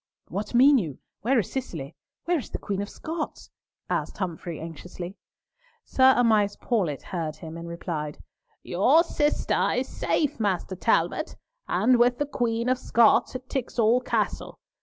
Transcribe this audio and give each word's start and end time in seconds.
"What 0.29 0.55
mean 0.55 0.79
you? 0.79 0.97
Where 1.21 1.37
is 1.37 1.51
Cicely? 1.51 1.95
Where 2.25 2.39
is 2.39 2.49
the 2.49 2.57
Queen 2.57 2.81
of 2.81 2.89
Scots?" 2.89 3.51
asked 3.87 4.17
Humfrey 4.17 4.59
anxiously. 4.59 5.15
Sir 5.85 6.15
Amias 6.17 6.55
Paulett 6.57 7.03
heard 7.03 7.35
him, 7.35 7.55
and 7.55 7.67
replied, 7.67 8.17
"Your 8.63 9.03
sister 9.03 9.73
is 9.73 9.87
safe, 9.87 10.39
Master 10.39 10.75
Talbot, 10.75 11.35
and 11.67 11.99
with 11.99 12.17
the 12.17 12.25
Queen 12.25 12.67
of 12.67 12.79
Scots 12.79 13.35
at 13.35 13.47
Tixall 13.47 14.01
Castle. 14.03 14.57